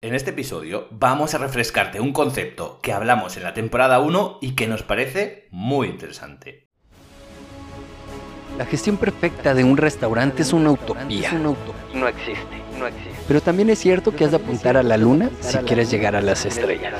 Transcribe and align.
En 0.00 0.14
este 0.14 0.30
episodio 0.30 0.86
vamos 0.92 1.34
a 1.34 1.38
refrescarte 1.38 2.00
un 2.00 2.12
concepto 2.12 2.78
que 2.80 2.92
hablamos 2.92 3.36
en 3.36 3.42
la 3.42 3.52
temporada 3.52 3.98
1 3.98 4.38
y 4.40 4.52
que 4.52 4.68
nos 4.68 4.84
parece 4.84 5.48
muy 5.50 5.88
interesante. 5.88 6.68
La 8.56 8.64
gestión 8.64 8.96
perfecta 8.96 9.54
de 9.54 9.64
un 9.64 9.76
restaurante 9.76 10.42
es 10.42 10.52
una 10.52 10.70
utopía. 10.70 11.32
No 11.32 12.06
existe, 12.06 12.62
no 12.78 12.86
existe. 12.86 13.10
Pero 13.26 13.40
también 13.40 13.70
es 13.70 13.80
cierto 13.80 14.14
que 14.14 14.24
has 14.24 14.30
de 14.30 14.36
apuntar 14.36 14.76
a 14.76 14.84
la 14.84 14.96
luna 14.96 15.30
si 15.40 15.58
quieres 15.58 15.90
llegar 15.90 16.14
a 16.14 16.22
las 16.22 16.46
estrellas. 16.46 16.94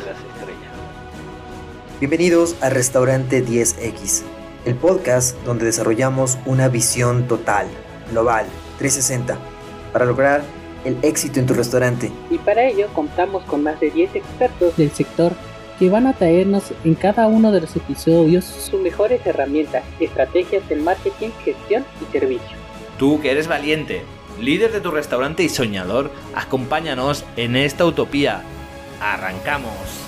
Bienvenidos 2.01 2.57
a 2.61 2.69
Restaurante 2.69 3.46
10X, 3.46 4.25
el 4.65 4.75
podcast 4.75 5.41
donde 5.45 5.67
desarrollamos 5.67 6.37
una 6.46 6.67
visión 6.67 7.29
total, 7.29 7.69
global, 8.11 8.46
360, 8.79 9.39
para 9.93 10.05
lograr 10.05 10.58
el 10.85 10.97
éxito 11.03 11.41
en 11.41 11.47
tu 11.47 11.55
restaurante. 11.55 12.11
Y 12.31 12.39
para 12.39 12.67
ello 12.67 12.89
contamos 12.95 13.45
con 13.45 13.63
más 13.63 13.81
de 13.81 13.91
10 13.91 14.17
expertos 14.17 14.77
del 14.77 14.91
sector 14.91 15.33
que 15.79 15.91
van 15.91 16.07
a 16.07 16.12
traernos 16.12 16.73
en 16.85 16.95
cada 16.95 17.29
uno 17.29 17.52
de 17.52 17.61
los 17.61 17.77
episodios 17.77 18.45
sus 18.45 18.80
mejores 18.80 19.25
herramientas, 19.25 19.85
estrategias 20.01 20.69
de 20.69 20.77
marketing, 20.77 21.30
gestión 21.45 21.85
y 22.02 22.12
servicio. 22.12 22.57
Tú 22.99 23.21
que 23.21 23.30
eres 23.30 23.47
valiente, 23.47 24.02
líder 24.41 24.73
de 24.73 24.80
tu 24.80 24.91
restaurante 24.91 25.45
y 25.45 25.49
soñador, 25.49 26.11
acompáñanos 26.35 27.24
en 27.37 27.57
esta 27.57 27.85
utopía. 27.85 28.43
¡Arrancamos! 29.01 30.08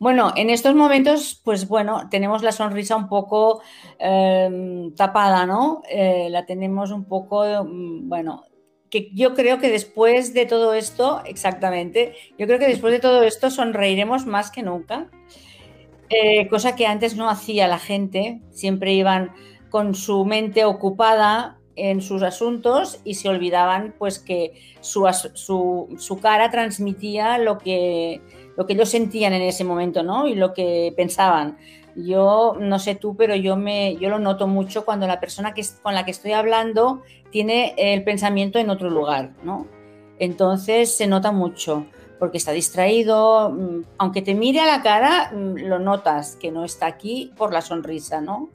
Bueno, 0.00 0.32
en 0.34 0.48
estos 0.48 0.74
momentos, 0.74 1.38
pues 1.44 1.68
bueno, 1.68 2.08
tenemos 2.08 2.42
la 2.42 2.52
sonrisa 2.52 2.96
un 2.96 3.06
poco 3.06 3.60
em, 3.98 4.94
tapada, 4.94 5.44
¿no? 5.44 5.82
Eh, 5.90 6.28
la 6.30 6.46
tenemos 6.46 6.90
un 6.90 7.04
poco, 7.04 7.44
mm, 7.64 8.08
bueno, 8.08 8.44
que 8.88 9.10
yo 9.12 9.34
creo 9.34 9.58
que 9.58 9.68
después 9.68 10.32
de 10.32 10.46
todo 10.46 10.72
esto, 10.72 11.20
exactamente, 11.26 12.14
yo 12.38 12.46
creo 12.46 12.58
que 12.58 12.66
después 12.66 12.94
de 12.94 13.00
todo 13.00 13.22
esto 13.24 13.50
sonreiremos 13.50 14.24
más 14.24 14.50
que 14.50 14.62
nunca, 14.62 15.10
eh, 16.08 16.48
cosa 16.48 16.76
que 16.76 16.86
antes 16.86 17.14
no 17.14 17.28
hacía 17.28 17.68
la 17.68 17.78
gente, 17.78 18.40
siempre 18.52 18.94
iban 18.94 19.34
con 19.68 19.94
su 19.94 20.24
mente 20.24 20.64
ocupada 20.64 21.59
en 21.76 22.00
sus 22.00 22.22
asuntos 22.22 23.00
y 23.04 23.14
se 23.14 23.28
olvidaban 23.28 23.94
pues 23.98 24.18
que 24.18 24.54
su, 24.80 25.06
su, 25.34 25.94
su 25.98 26.18
cara 26.20 26.50
transmitía 26.50 27.38
lo 27.38 27.58
que 27.58 28.20
lo 28.56 28.66
que 28.66 28.74
ellos 28.74 28.90
sentían 28.90 29.32
en 29.32 29.42
ese 29.42 29.64
momento, 29.64 30.02
¿no? 30.02 30.26
Y 30.26 30.34
lo 30.34 30.52
que 30.52 30.92
pensaban. 30.96 31.56
Yo 31.96 32.56
no 32.60 32.78
sé 32.78 32.94
tú, 32.94 33.16
pero 33.16 33.34
yo 33.34 33.56
me 33.56 33.96
yo 33.96 34.10
lo 34.10 34.18
noto 34.18 34.46
mucho 34.46 34.84
cuando 34.84 35.06
la 35.06 35.18
persona 35.18 35.54
que, 35.54 35.64
con 35.82 35.94
la 35.94 36.04
que 36.04 36.10
estoy 36.10 36.32
hablando 36.32 37.02
tiene 37.30 37.74
el 37.78 38.04
pensamiento 38.04 38.58
en 38.58 38.70
otro 38.70 38.90
lugar, 38.90 39.32
¿no? 39.42 39.66
Entonces 40.18 40.94
se 40.94 41.06
nota 41.06 41.32
mucho 41.32 41.86
porque 42.18 42.36
está 42.36 42.52
distraído, 42.52 43.50
mm, 43.50 43.84
aunque 43.96 44.20
te 44.20 44.34
mire 44.34 44.60
a 44.60 44.66
la 44.66 44.82
cara, 44.82 45.32
mm, 45.32 45.66
lo 45.66 45.78
notas 45.78 46.36
que 46.36 46.52
no 46.52 46.64
está 46.64 46.86
aquí 46.86 47.32
por 47.36 47.52
la 47.52 47.62
sonrisa, 47.62 48.20
¿no? 48.20 48.50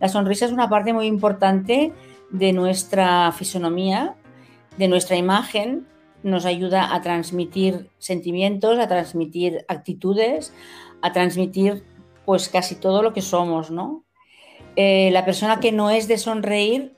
La 0.00 0.08
sonrisa 0.08 0.46
es 0.46 0.52
una 0.52 0.70
parte 0.70 0.94
muy 0.94 1.06
importante 1.06 1.92
de 2.30 2.52
nuestra 2.52 3.32
fisonomía, 3.32 4.16
de 4.76 4.88
nuestra 4.88 5.16
imagen 5.16 5.86
nos 6.22 6.44
ayuda 6.44 6.94
a 6.94 7.00
transmitir 7.00 7.90
sentimientos, 7.98 8.78
a 8.78 8.88
transmitir 8.88 9.64
actitudes, 9.68 10.52
a 11.02 11.12
transmitir 11.12 11.84
pues 12.24 12.48
casi 12.48 12.74
todo 12.74 13.02
lo 13.02 13.12
que 13.12 13.22
somos, 13.22 13.70
¿no? 13.70 14.04
Eh, 14.76 15.10
la 15.12 15.24
persona 15.24 15.60
que 15.60 15.72
no 15.72 15.90
es 15.90 16.08
de 16.08 16.18
sonreír, 16.18 16.96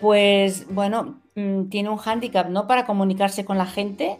pues 0.00 0.66
bueno, 0.72 1.20
mm, 1.34 1.68
tiene 1.68 1.90
un 1.90 1.98
hándicap, 1.98 2.48
¿no? 2.48 2.66
Para 2.66 2.86
comunicarse 2.86 3.44
con 3.44 3.58
la 3.58 3.66
gente, 3.66 4.18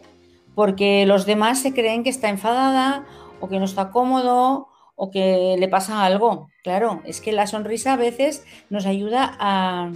porque 0.55 1.05
los 1.05 1.25
demás 1.25 1.61
se 1.61 1.73
creen 1.73 2.03
que 2.03 2.09
está 2.09 2.29
enfadada 2.29 3.05
o 3.41 3.49
que 3.49 3.59
no 3.59 3.65
está 3.65 3.91
cómodo 3.91 4.68
o 5.01 5.09
que 5.11 5.55
le 5.57 5.67
pasa 5.69 6.03
algo. 6.03 6.49
Claro, 6.61 7.01
es 7.05 7.21
que 7.21 7.31
la 7.31 7.47
sonrisa 7.47 7.93
a 7.93 7.95
veces 7.95 8.43
nos 8.69 8.85
ayuda 8.85 9.33
a, 9.39 9.91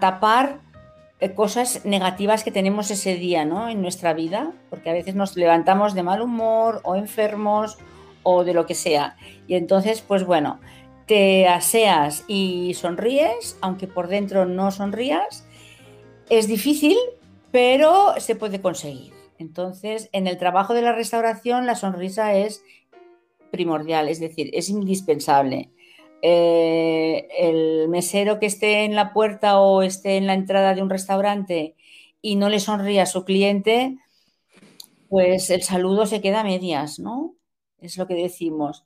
tapar 0.00 0.60
eh, 1.20 1.34
cosas 1.34 1.84
negativas 1.84 2.44
que 2.44 2.50
tenemos 2.50 2.90
ese 2.90 3.16
día 3.16 3.44
¿no? 3.44 3.68
en 3.68 3.82
nuestra 3.82 4.14
vida, 4.14 4.52
porque 4.70 4.88
a 4.88 4.94
veces 4.94 5.14
nos 5.14 5.36
levantamos 5.36 5.94
de 5.94 6.02
mal 6.02 6.22
humor 6.22 6.80
o 6.82 6.96
enfermos 6.96 7.76
o 8.22 8.42
de 8.42 8.54
lo 8.54 8.64
que 8.64 8.74
sea. 8.74 9.16
Y 9.46 9.54
entonces, 9.54 10.00
pues 10.00 10.24
bueno, 10.24 10.60
te 11.04 11.46
aseas 11.46 12.24
y 12.26 12.72
sonríes, 12.72 13.58
aunque 13.60 13.86
por 13.86 14.08
dentro 14.08 14.46
no 14.46 14.70
sonrías. 14.70 15.46
Es 16.30 16.48
difícil, 16.48 16.96
pero 17.50 18.14
se 18.16 18.34
puede 18.34 18.62
conseguir. 18.62 19.12
Entonces, 19.38 20.08
en 20.12 20.26
el 20.26 20.38
trabajo 20.38 20.72
de 20.72 20.82
la 20.82 20.92
restauración, 20.92 21.66
la 21.66 21.74
sonrisa 21.74 22.34
es 22.34 22.62
primordial, 23.50 24.08
es 24.08 24.20
decir, 24.20 24.50
es 24.52 24.68
indispensable. 24.68 25.70
Eh, 26.20 27.28
el 27.38 27.88
mesero 27.88 28.40
que 28.40 28.46
esté 28.46 28.84
en 28.84 28.94
la 28.94 29.12
puerta 29.12 29.60
o 29.60 29.82
esté 29.82 30.16
en 30.16 30.26
la 30.26 30.34
entrada 30.34 30.74
de 30.74 30.82
un 30.82 30.90
restaurante 30.90 31.76
y 32.20 32.36
no 32.36 32.48
le 32.48 32.60
sonríe 32.60 33.00
a 33.00 33.06
su 33.06 33.24
cliente, 33.24 33.96
pues 35.08 35.50
el 35.50 35.62
saludo 35.62 36.06
se 36.06 36.20
queda 36.20 36.40
a 36.40 36.44
medias, 36.44 36.98
¿no? 36.98 37.34
Es 37.80 37.96
lo 37.96 38.06
que 38.06 38.14
decimos. 38.14 38.84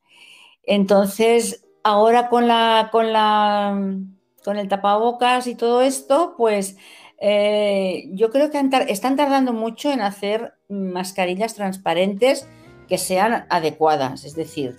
Entonces, 0.65 1.65
ahora 1.83 2.29
con 2.29 2.47
la, 2.47 2.91
con 2.93 3.13
la, 3.13 3.97
con 4.45 4.57
el 4.59 4.69
tapabocas 4.69 5.47
y 5.47 5.55
todo 5.55 5.83
esto, 5.83 6.35
pues 6.37 6.77
eh, 7.21 8.09
yo 8.13 8.31
creo 8.31 8.51
que 8.51 8.61
están 8.89 9.17
tardando 9.17 9.53
mucho 9.53 9.91
en 9.91 10.01
hacer 10.01 10.55
mascarillas 10.69 11.55
transparentes 11.55 12.49
que 12.89 12.99
sean 12.99 13.47
adecuadas, 13.49 14.25
es 14.25 14.35
decir, 14.35 14.77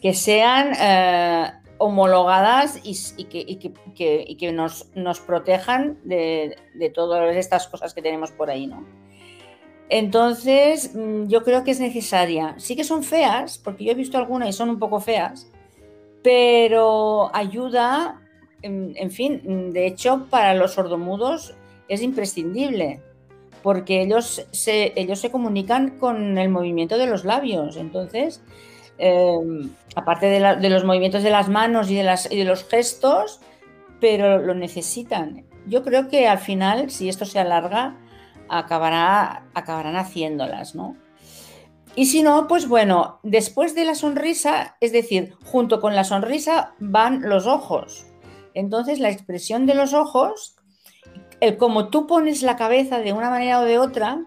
que 0.00 0.14
sean 0.14 0.72
eh, 0.78 1.52
homologadas 1.78 2.80
y, 2.84 3.24
que, 3.24 4.52
nos, 4.52 5.20
protejan 5.20 5.98
de, 6.04 6.56
todas 6.94 7.36
estas 7.36 7.66
cosas 7.68 7.94
que 7.94 8.02
tenemos 8.02 8.30
por 8.30 8.50
ahí, 8.50 8.66
¿no? 8.66 8.84
Entonces, 9.88 10.94
mm, 10.94 11.26
yo 11.26 11.42
creo 11.42 11.64
que 11.64 11.72
es 11.72 11.80
necesaria. 11.80 12.54
Sí 12.58 12.76
que 12.76 12.84
son 12.84 13.02
feas, 13.02 13.58
porque 13.58 13.84
yo 13.84 13.92
he 13.92 13.94
visto 13.94 14.16
algunas 14.16 14.48
y 14.48 14.52
son 14.52 14.70
un 14.70 14.78
poco 14.78 15.00
feas, 15.00 15.50
pero 16.22 17.34
ayuda, 17.34 18.20
en, 18.62 19.10
fin, 19.10 19.72
de 19.72 19.86
hecho, 19.86 20.26
para 20.30 20.54
los 20.54 20.74
sordomudos 20.74 21.54
es 21.88 22.00
imprescindible, 22.00 23.02
porque 23.62 24.02
ellos 24.02 24.46
se, 24.50 24.92
ellos 24.96 25.20
se 25.20 25.30
comunican 25.30 25.98
con 25.98 26.38
el 26.38 26.48
movimiento 26.48 26.98
de 26.98 27.06
los 27.06 27.24
labios. 27.24 27.76
Entonces, 27.76 28.42
Em, 29.04 29.74
aparte 29.96 30.26
de, 30.26 30.70
los 30.70 30.84
movimientos 30.84 31.24
de 31.24 31.30
las 31.30 31.48
manos 31.48 31.90
y 31.90 31.96
de, 31.96 32.14
y 32.30 32.36
de 32.36 32.44
los 32.44 32.64
gestos, 32.64 33.40
pero 34.00 34.38
lo 34.38 34.54
necesitan. 34.54 35.44
Yo 35.66 35.82
creo 35.82 36.06
que 36.06 36.28
al 36.28 36.38
final, 36.38 36.88
si 36.88 37.08
esto 37.08 37.24
se 37.24 37.40
alarga, 37.40 37.98
acabará, 38.48 39.46
acabarán 39.54 39.96
haciéndolas, 39.96 40.76
¿no? 40.76 40.96
Y 41.96 42.06
si 42.06 42.22
no, 42.22 42.46
pues 42.46 42.68
bueno, 42.68 43.18
después 43.24 43.74
de 43.74 43.84
la 43.84 43.96
sonrisa, 43.96 44.76
es 44.80 44.92
decir, 44.92 45.34
junto 45.44 45.80
con 45.80 45.96
la 45.96 46.04
sonrisa 46.04 46.74
van 46.78 47.28
los 47.28 47.48
ojos. 47.48 48.06
Entonces, 48.54 49.00
la 49.00 49.10
expresión 49.10 49.66
de 49.66 49.74
los 49.74 49.94
ojos, 49.94 50.54
el 51.42 51.56
como 51.56 51.88
tú 51.88 52.06
pones 52.06 52.42
la 52.42 52.56
cabeza 52.56 53.00
de 53.00 53.12
una 53.12 53.28
manera 53.28 53.58
o 53.58 53.64
de 53.64 53.76
otra, 53.80 54.26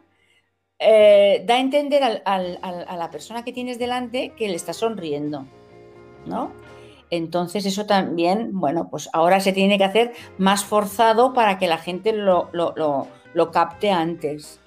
eh, 0.79 1.45
da 1.47 1.55
a 1.55 1.59
entender 1.61 2.03
a 2.03 2.97
la 2.97 3.09
persona 3.09 3.45
que 3.45 3.53
tienes 3.53 3.79
delante 3.79 4.33
que 4.37 4.49
le 4.49 4.55
está 4.55 4.73
sonriendo, 4.73 5.45
¿no? 6.25 6.51
Entonces 7.09 7.65
eso 7.65 7.85
también, 7.85 8.49
bueno, 8.59 8.89
pues 8.89 9.09
ahora 9.13 9.39
se 9.39 9.53
tiene 9.53 9.77
que 9.77 9.85
hacer 9.85 10.11
más 10.37 10.65
forzado 10.65 11.31
para 11.31 11.57
que 11.57 11.67
la 11.67 11.77
gente 11.77 12.11
lo, 12.11 12.49
capte 13.53 13.91
antes, 13.91 14.59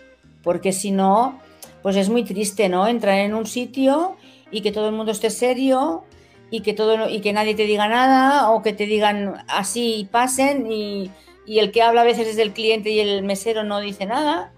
porque 0.43 0.73
si 0.73 0.91
no, 0.91 1.39
pues 1.83 1.97
es 1.97 2.09
muy 2.09 2.25
triste, 2.25 2.71
¿no? 2.71 2.89
Entrar 2.89 3.19
en 3.19 3.35
un 3.35 3.45
sitio 3.45 4.17
y 4.51 4.63
que 4.63 4.73
todo 4.73 4.89
el 4.89 4.95
mundo 4.95 5.13
esté 5.13 5.29
serio 5.29 6.05
y 6.51 6.63
que, 6.63 6.73
todo, 6.73 7.11
y 7.11 7.21
que 7.21 7.35
nadie 7.35 7.55
te 7.55 7.65
diga 7.65 7.89
nada 7.89 8.51
o 8.53 8.63
que 8.63 8.73
te 8.73 8.87
digan 8.87 9.35
así 9.49 9.97
y 9.97 10.05
pasen 10.07 10.73
y, 10.73 11.11
y 11.49 11.61
el 11.61 11.73
que 11.73 11.81
habla 11.81 12.03
a 12.03 12.05
veces 12.05 12.29
es 12.29 12.37
el 12.37 12.53
cliente 12.53 12.91
y 12.91 13.01
el 13.01 13.23
mesero 13.23 13.65
no 13.65 13.81
dice 13.81 14.05
nada 14.05 14.53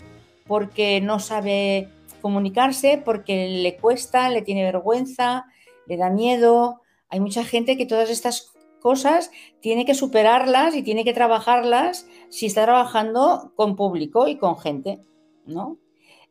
porque 0.48 1.00
no 1.00 1.20
sabe 1.20 1.88
comunicarse, 2.20 3.00
porque 3.04 3.48
le 3.48 3.76
cuesta, 3.76 4.28
le 4.28 4.42
tiene 4.42 4.64
vergüenza, 4.64 5.46
le 5.86 5.96
da 5.96 6.10
miedo. 6.10 6.80
Hay 7.08 7.20
mucha 7.20 7.44
gente 7.44 7.76
que 7.76 7.86
todas 7.86 8.10
estas 8.10 8.52
cosas 8.80 9.30
tiene 9.60 9.84
que 9.84 9.94
superarlas 9.94 10.74
y 10.74 10.82
tiene 10.82 11.04
que 11.04 11.12
trabajarlas 11.12 12.08
si 12.28 12.46
está 12.46 12.64
trabajando 12.64 13.52
con 13.54 13.76
público 13.76 14.26
y 14.26 14.36
con 14.36 14.58
gente, 14.58 15.00
¿no? 15.46 15.78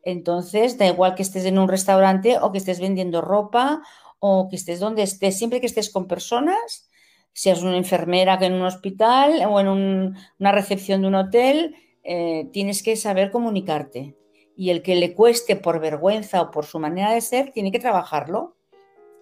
Entonces, 0.02 0.76
da 0.76 0.86
igual 0.86 1.14
que 1.14 1.22
estés 1.22 1.46
en 1.46 1.58
un 1.58 1.68
restaurante 1.68 2.38
o 2.38 2.52
que 2.52 2.58
estés 2.58 2.80
vendiendo 2.80 3.22
ropa 3.22 3.80
o 4.18 4.48
que 4.50 4.56
estés 4.56 4.78
donde 4.78 5.04
estés, 5.04 5.38
siempre 5.38 5.60
que 5.60 5.66
estés 5.66 5.90
con 5.90 6.06
personas, 6.06 6.89
seas 7.32 7.62
una 7.62 7.76
enfermera 7.76 8.38
que 8.38 8.46
en 8.46 8.54
un 8.54 8.62
hospital 8.62 9.42
o 9.48 9.60
en 9.60 9.68
una 9.68 10.52
recepción 10.52 11.02
de 11.02 11.08
un 11.08 11.14
hotel, 11.14 11.76
eh, 12.02 12.48
tienes 12.52 12.82
que 12.82 12.96
saber 12.96 13.30
comunicarte. 13.30 14.16
Y 14.56 14.70
el 14.70 14.82
que 14.82 14.94
le 14.96 15.14
cueste 15.14 15.56
por 15.56 15.80
vergüenza 15.80 16.42
o 16.42 16.50
por 16.50 16.66
su 16.66 16.78
manera 16.78 17.12
de 17.12 17.20
ser, 17.20 17.52
tiene 17.52 17.72
que 17.72 17.78
trabajarlo. 17.78 18.56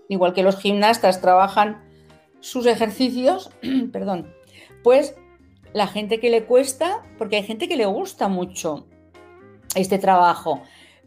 Igual 0.08 0.32
que 0.32 0.42
los 0.42 0.58
gimnastas 0.58 1.20
trabajan 1.20 1.84
sus 2.40 2.66
ejercicios, 2.66 3.50
perdón, 3.92 4.32
pues 4.82 5.14
la 5.72 5.86
gente 5.86 6.18
que 6.18 6.30
le 6.30 6.44
cuesta, 6.44 7.04
porque 7.18 7.36
hay 7.36 7.42
gente 7.42 7.68
que 7.68 7.76
le 7.76 7.86
gusta 7.86 8.28
mucho 8.28 8.86
este 9.74 9.98
trabajo, 9.98 10.62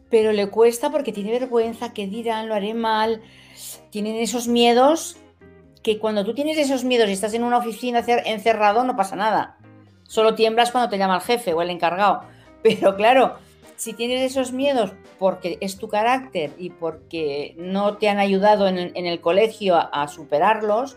pero 0.08 0.32
le 0.32 0.48
cuesta 0.48 0.90
porque 0.90 1.12
tiene 1.12 1.32
vergüenza, 1.32 1.92
que 1.92 2.06
dirán, 2.06 2.48
lo 2.48 2.54
haré 2.54 2.74
mal, 2.74 3.22
tienen 3.90 4.16
esos 4.16 4.46
miedos 4.46 5.16
que 5.82 5.98
cuando 5.98 6.24
tú 6.24 6.34
tienes 6.34 6.58
esos 6.58 6.84
miedos 6.84 7.08
y 7.08 7.12
estás 7.12 7.34
en 7.34 7.44
una 7.44 7.58
oficina 7.58 8.04
encerrado 8.24 8.84
no 8.84 8.96
pasa 8.96 9.16
nada. 9.16 9.56
Solo 10.04 10.34
tiemblas 10.34 10.70
cuando 10.70 10.90
te 10.90 10.98
llama 10.98 11.16
el 11.16 11.22
jefe 11.22 11.52
o 11.52 11.62
el 11.62 11.70
encargado. 11.70 12.22
Pero 12.62 12.96
claro, 12.96 13.36
si 13.76 13.94
tienes 13.94 14.22
esos 14.22 14.52
miedos 14.52 14.92
porque 15.18 15.58
es 15.60 15.78
tu 15.78 15.88
carácter 15.88 16.52
y 16.58 16.70
porque 16.70 17.54
no 17.58 17.96
te 17.96 18.08
han 18.08 18.18
ayudado 18.18 18.68
en 18.68 18.78
el, 18.94 19.20
colegio 19.20 19.76
a, 19.76 20.06
superarlos, 20.08 20.96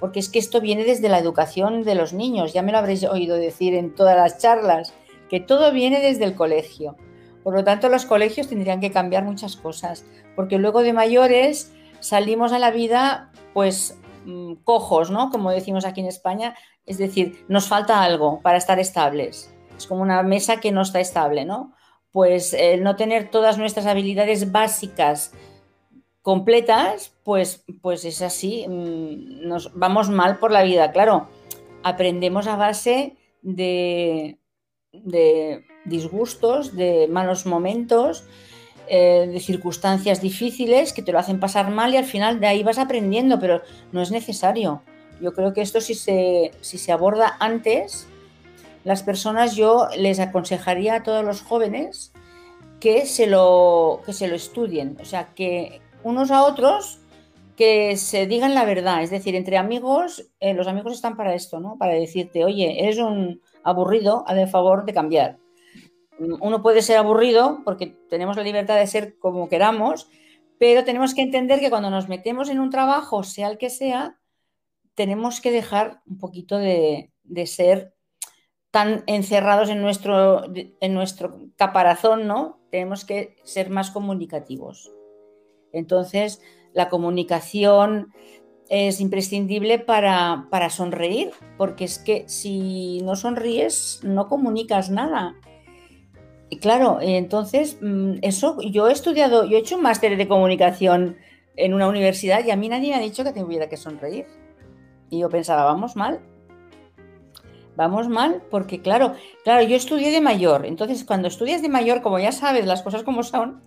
porque 0.00 0.18
es 0.18 0.28
que 0.28 0.38
esto 0.38 0.60
viene 0.60 0.84
desde 0.84 1.08
la 1.08 1.18
educación 1.18 1.82
de 1.82 1.94
los 1.94 2.12
niños, 2.12 2.52
ya 2.52 2.62
me 2.62 2.72
lo 2.72 2.78
habréis 2.78 3.04
oído 3.04 3.36
decir 3.36 3.74
en 3.74 3.94
todas 3.94 4.16
las 4.16 4.38
charlas, 4.38 4.92
que 5.30 5.40
todo 5.40 5.72
viene 5.72 6.00
desde 6.00 6.24
el 6.24 6.34
colegio. 6.34 6.96
Por 7.42 7.54
lo 7.54 7.64
tanto, 7.64 7.88
los 7.88 8.04
colegios 8.04 8.48
tendrían 8.48 8.80
que 8.80 8.92
cambiar 8.92 9.24
muchas 9.24 9.56
cosas, 9.56 10.04
porque 10.34 10.58
luego 10.58 10.82
de 10.82 10.92
mayores 10.92 11.72
salimos 12.00 12.52
a 12.52 12.58
la 12.58 12.70
vida 12.70 13.30
pues 13.54 13.98
cojos, 14.64 15.10
¿no? 15.10 15.30
Como 15.30 15.50
decimos 15.50 15.84
aquí 15.84 16.00
en 16.00 16.06
España, 16.06 16.54
es 16.84 16.98
decir, 16.98 17.44
nos 17.48 17.68
falta 17.68 18.02
algo 18.02 18.40
para 18.40 18.58
estar 18.58 18.78
estables. 18.78 19.52
Es 19.76 19.86
como 19.86 20.02
una 20.02 20.22
mesa 20.22 20.58
que 20.58 20.72
no 20.72 20.82
está 20.82 21.00
estable, 21.00 21.44
¿no? 21.44 21.74
Pues 22.12 22.54
el 22.54 22.82
no 22.82 22.96
tener 22.96 23.30
todas 23.30 23.58
nuestras 23.58 23.86
habilidades 23.86 24.52
básicas 24.52 25.32
completas, 26.22 27.12
pues, 27.22 27.64
pues 27.82 28.04
es 28.04 28.22
así, 28.22 28.66
mm, 28.66 29.46
nos 29.46 29.72
vamos 29.74 30.08
mal 30.08 30.38
por 30.38 30.50
la 30.50 30.62
vida. 30.62 30.92
Claro, 30.92 31.28
aprendemos 31.82 32.46
a 32.46 32.56
base 32.56 33.16
de 33.42 34.38
disgustos, 35.84 36.74
de 36.74 37.08
malos 37.08 37.46
momentos, 37.46 38.26
eh, 38.88 39.28
de 39.30 39.40
circunstancias 39.40 40.20
difíciles 40.20 40.92
que 40.92 41.02
te 41.02 41.12
lo 41.12 41.18
hacen 41.18 41.40
pasar 41.40 41.70
mal 41.70 41.94
y 41.94 41.96
al 41.96 42.04
final 42.04 42.40
de 42.40 42.46
ahí 42.46 42.62
vas 42.62 42.78
aprendiendo, 42.78 43.38
pero 43.38 43.62
no 43.92 44.02
es 44.02 44.10
necesario. 44.10 44.82
Yo 45.20 45.32
creo 45.32 45.52
que 45.52 45.62
esto 45.62 45.80
si 45.80 45.94
se, 45.94 46.52
si 46.60 46.78
se 46.78 46.92
aborda 46.92 47.36
antes, 47.40 48.06
las 48.84 49.02
personas 49.02 49.56
yo 49.56 49.88
les 49.96 50.20
aconsejaría 50.20 50.96
a 50.96 51.02
todos 51.02 51.24
los 51.24 51.42
jóvenes 51.42 52.12
que 52.80 53.06
se 53.06 53.26
lo, 53.26 54.02
que 54.04 54.12
se 54.12 54.28
lo 54.28 54.36
estudien, 54.36 54.96
o 55.00 55.04
sea, 55.04 55.34
que, 55.34 55.80
unos 56.02 56.30
a 56.30 56.44
otros 56.44 57.00
que 57.56 57.96
se 57.96 58.26
digan 58.26 58.54
la 58.54 58.64
verdad, 58.64 59.02
es 59.02 59.10
decir, 59.10 59.34
entre 59.34 59.56
amigos, 59.56 60.30
eh, 60.40 60.54
los 60.54 60.68
amigos 60.68 60.92
están 60.92 61.16
para 61.16 61.34
esto, 61.34 61.58
¿no? 61.58 61.76
Para 61.78 61.94
decirte, 61.94 62.44
oye, 62.44 62.84
eres 62.84 62.98
un 62.98 63.40
aburrido, 63.64 64.24
haz 64.26 64.36
el 64.36 64.48
favor 64.48 64.84
de 64.84 64.92
cambiar. 64.92 65.38
Uno 66.18 66.62
puede 66.62 66.82
ser 66.82 66.96
aburrido 66.96 67.60
porque 67.64 67.96
tenemos 68.08 68.36
la 68.36 68.42
libertad 68.42 68.76
de 68.76 68.86
ser 68.86 69.18
como 69.18 69.48
queramos, 69.48 70.08
pero 70.58 70.84
tenemos 70.84 71.14
que 71.14 71.22
entender 71.22 71.60
que 71.60 71.70
cuando 71.70 71.90
nos 71.90 72.08
metemos 72.08 72.48
en 72.48 72.60
un 72.60 72.70
trabajo, 72.70 73.22
sea 73.22 73.48
el 73.48 73.58
que 73.58 73.70
sea, 73.70 74.18
tenemos 74.94 75.40
que 75.40 75.50
dejar 75.50 76.00
un 76.06 76.18
poquito 76.18 76.56
de, 76.56 77.12
de 77.24 77.46
ser 77.46 77.94
tan 78.70 79.04
encerrados 79.06 79.70
en 79.70 79.80
nuestro, 79.80 80.44
en 80.54 80.94
nuestro 80.94 81.48
caparazón, 81.56 82.26
¿no? 82.26 82.60
Tenemos 82.70 83.04
que 83.04 83.36
ser 83.42 83.70
más 83.70 83.90
comunicativos. 83.90 84.92
Entonces, 85.72 86.42
la 86.72 86.90
comunicación 86.90 88.12
es 88.68 89.00
imprescindible 89.00 89.78
para, 89.78 90.46
sonreír, 90.70 91.30
porque 91.56 91.84
es 91.84 91.98
que 91.98 92.28
si 92.28 93.00
no 93.02 93.16
sonríes, 93.16 94.00
no 94.02 94.28
comunicas 94.28 94.90
nada. 94.90 95.34
Claro, 96.60 96.98
entonces, 97.00 97.78
mm, 97.80 98.18
eso, 98.22 98.58
yo 98.60 98.88
he 98.88 98.92
estudiado, 98.92 99.44
yo 99.44 99.56
he 99.56 99.60
hecho 99.60 99.76
un 99.76 99.82
máster 99.82 100.16
de 100.16 100.28
comunicación 100.28 101.16
en 101.56 101.74
una 101.74 101.88
universidad 101.88 102.44
y 102.44 102.50
a 102.50 102.56
mí 102.56 102.68
nadie 102.68 102.90
me 102.90 102.96
ha 102.96 103.00
dicho 103.00 103.24
que 103.24 103.32
tuviera 103.32 103.68
que 103.68 103.76
sonreír. 103.76 104.26
Y 105.10 105.20
yo 105.20 105.28
pensaba, 105.28 105.64
vamos 105.64 105.96
mal. 105.96 106.20
Vamos 107.76 108.08
mal 108.08 108.42
porque, 108.50 108.80
claro, 108.80 109.14
claro, 109.44 109.62
yo 109.66 109.76
estudié 109.76 110.10
de 110.10 110.20
mayor. 110.20 110.66
Entonces, 110.66 111.04
cuando 111.04 111.28
estudias 111.28 111.62
de 111.62 111.68
mayor, 111.68 112.00
como 112.00 112.18
ya 112.18 112.32
sabes 112.32 112.64
las 112.64 112.82
cosas 112.82 113.02
como 113.02 113.22
son, 113.22 113.60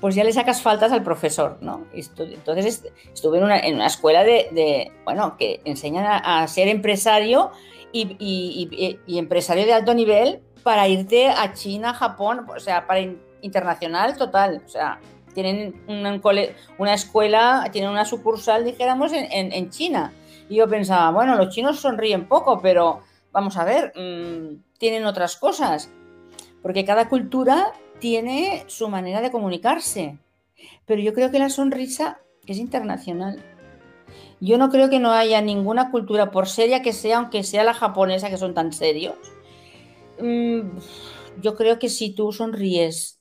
pues 0.00 0.14
ya 0.14 0.24
le 0.24 0.32
sacas 0.32 0.62
faltas 0.62 0.92
al 0.92 1.02
profesor, 1.02 1.58
¿no? 1.60 1.86
Entonces 1.92 2.84
estuve 3.12 3.38
en 3.38 3.44
una, 3.44 3.86
escuela 3.86 4.22
de, 4.22 4.92
bueno, 5.04 5.36
que 5.36 5.60
enseñan 5.64 6.04
a, 6.06 6.46
ser 6.46 6.68
empresario 6.68 7.50
y, 7.92 8.98
empresario 9.06 9.66
de 9.66 9.72
alto 9.72 9.94
nivel 9.94 10.40
para 10.68 10.86
irte 10.86 11.30
a 11.30 11.54
China, 11.54 11.94
Japón, 11.94 12.44
o 12.54 12.60
sea, 12.60 12.86
para 12.86 13.00
internacional 13.40 14.18
total, 14.18 14.60
o 14.66 14.68
sea, 14.68 15.00
tienen 15.32 15.82
una, 15.88 16.12
escuela, 16.92 17.66
tienen 17.72 17.90
una 17.90 18.04
sucursal, 18.04 18.66
dijéramos, 18.66 19.12
en, 19.14 19.70
China. 19.70 20.12
Y 20.46 20.56
yo 20.56 20.68
pensaba, 20.68 21.10
bueno, 21.10 21.36
los 21.36 21.48
chinos 21.54 21.80
sonríen 21.80 22.28
poco, 22.28 22.60
pero 22.60 23.00
vamos 23.32 23.56
a 23.56 23.64
ver, 23.64 23.94
mm, 23.96 24.76
tienen 24.76 25.06
otras 25.06 25.38
cosas, 25.38 25.88
porque 26.60 26.84
cada 26.84 27.08
cultura 27.08 27.72
tiene 27.98 28.64
su 28.66 28.90
manera 28.90 29.22
de 29.22 29.30
comunicarse. 29.30 30.18
Pero 30.84 31.00
yo 31.00 31.14
creo 31.14 31.30
que 31.30 31.38
la 31.38 31.48
sonrisa 31.48 32.20
es 32.46 32.58
internacional. 32.58 33.42
Yo 34.38 34.58
no 34.58 34.68
creo 34.68 34.90
que 34.90 34.98
no 34.98 35.12
haya 35.12 35.40
ninguna 35.40 35.90
cultura, 35.90 36.30
por 36.30 36.46
seria 36.46 36.82
que 36.82 36.92
sea, 36.92 37.16
aunque 37.16 37.42
sea 37.42 37.64
la 37.64 37.72
japonesa, 37.72 38.28
que 38.28 38.36
son 38.36 38.52
tan 38.52 38.74
serios. 38.74 39.16
Mm, 40.20 40.78
yo 41.40 41.54
creo 41.54 41.78
que 41.78 41.88
si 41.88 42.10
tú 42.10 42.32
sonríes 42.32 43.20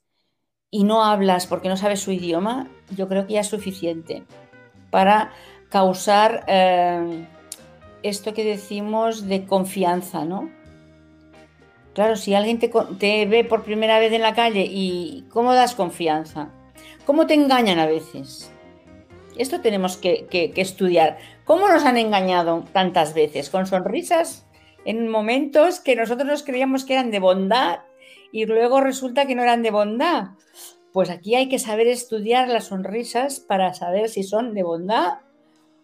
y 0.69 0.83
no 0.83 1.03
hablas 1.03 1.47
porque 1.47 1.69
no 1.69 1.77
sabes 1.77 2.01
su 2.01 2.11
idioma, 2.11 2.69
yo 2.95 3.07
creo 3.07 3.27
que 3.27 3.33
ya 3.33 3.41
es 3.41 3.47
suficiente 3.47 4.23
para 4.89 5.31
causar 5.69 6.45
eh, 6.47 7.25
esto 8.03 8.33
que 8.33 8.43
decimos 8.43 9.27
de 9.27 9.45
confianza, 9.45 10.25
¿no? 10.25 10.49
Claro, 11.93 12.15
si 12.15 12.35
alguien 12.35 12.59
te, 12.59 13.25
ve 13.25 13.43
por 13.43 13.63
primera 13.63 13.97
vez 13.97 14.13
en 14.13 14.21
la 14.21 14.35
calle 14.35 14.67
y 14.69 15.25
cómo 15.29 15.53
das 15.53 15.73
confianza, 15.73 16.49
cómo 17.07 17.25
te 17.25 17.33
engañan 17.33 17.79
a 17.79 17.87
veces. 17.87 18.51
Esto 19.35 19.61
tenemos 19.61 19.97
que, 19.97 20.27
estudiar. 20.55 21.17
¿Cómo 21.43 21.67
nos 21.67 21.85
han 21.85 21.97
engañado 21.97 22.63
tantas 22.71 23.13
veces? 23.13 23.49
Con 23.49 23.65
sonrisas 23.65 24.45
en 24.87 25.09
momentos 25.09 25.81
que 25.81 25.97
nosotros 25.97 26.25
nos 26.25 26.43
creíamos 26.43 26.85
que 26.85 26.93
eran 26.93 27.11
de 27.11 27.19
bondad 27.19 27.79
y 28.31 28.45
luego 28.45 28.79
resulta 28.79 29.27
que 29.27 29.35
no 29.35 29.43
eran 29.43 29.61
de 29.61 29.69
bondad. 29.69 30.29
Pues 30.93 31.09
aquí 31.09 31.35
hay 31.35 31.49
que 31.49 31.59
saber 31.59 31.87
estudiar 31.87 32.47
las 32.47 32.67
sonrisas 32.67 33.41
para 33.41 33.73
saber 33.73 34.07
si 34.07 34.23
son 34.23 34.53
de 34.53 34.63
bondad, 34.63 35.19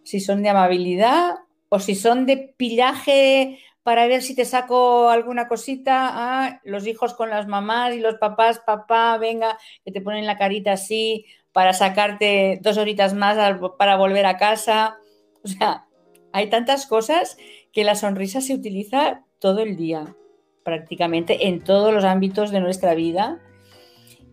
si 0.04 0.22
son 0.22 0.42
de 0.42 0.50
amabilidad 0.50 1.36
o 1.68 1.80
si 1.80 1.96
son 1.96 2.26
de 2.26 2.56
pillaje 2.56 3.60
para 3.84 4.08
ver 4.08 4.22
si 4.22 4.36
te 4.36 4.46
saco 4.46 5.10
alguna 5.10 5.50
cosita. 5.50 6.12
Ah, 6.14 6.62
los 6.64 6.88
hijos 6.88 7.14
con 7.14 7.30
las 7.30 7.46
mamás 7.46 7.94
y 7.96 8.00
los 8.00 8.16
papás, 8.16 8.62
papá, 8.66 9.18
venga, 9.18 9.58
que 9.84 9.92
te 9.92 10.00
ponen 10.00 10.26
la 10.26 10.38
carita 10.38 10.72
así 10.72 11.26
para 11.52 11.74
sacarte 11.74 12.58
dos 12.62 12.78
horitas 12.78 13.14
más 13.14 13.38
para 13.78 13.98
volver 13.98 14.26
a 14.26 14.38
casa. 14.38 14.96
O 15.44 15.50
sea, 15.50 15.88
hay 16.32 16.50
tantas 16.50 16.88
cosas 16.88 17.36
que 17.74 17.84
la 17.84 17.96
sonrisa 17.96 18.40
se 18.40 18.54
utiliza 18.54 19.26
todo 19.40 19.60
el 19.60 19.76
día, 19.76 20.16
prácticamente 20.64 21.48
en 21.48 21.62
todos 21.62 21.94
los 21.94 22.06
ámbitos 22.06 22.52
de 22.52 22.62
nuestra 22.62 22.94
vida. 22.94 23.42